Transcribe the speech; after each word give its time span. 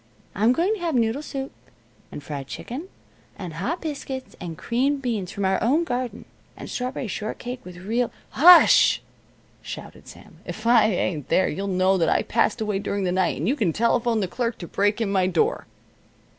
I'm 0.33 0.51
going 0.51 0.73
to 0.73 0.79
have 0.79 0.95
noodle 0.95 1.21
soup, 1.21 1.51
and 2.11 2.23
fried 2.23 2.47
chicken, 2.47 2.87
and 3.37 3.53
hot 3.53 3.81
biscuits, 3.81 4.35
and 4.41 4.57
creamed 4.57 5.03
beans 5.03 5.29
from 5.31 5.45
our 5.45 5.61
own 5.61 5.83
garden, 5.83 6.25
and 6.57 6.67
strawberry 6.67 7.07
shortcake 7.07 7.63
with 7.63 7.77
real" 7.77 8.09
"Hush!" 8.41 9.03
shouted 9.61 10.07
Sam. 10.07 10.37
"If 10.43 10.65
I 10.65 10.85
ain't 10.87 11.29
there, 11.29 11.47
you'll 11.49 11.67
know 11.67 11.99
that 11.99 12.09
I 12.09 12.23
passed 12.23 12.61
away 12.61 12.79
during 12.79 13.03
the 13.03 13.11
night, 13.11 13.37
and 13.37 13.47
you 13.47 13.55
can 13.55 13.73
telephone 13.73 14.21
the 14.21 14.27
clerk 14.27 14.57
to 14.57 14.67
break 14.67 15.01
in 15.01 15.11
my 15.11 15.27
door." 15.27 15.67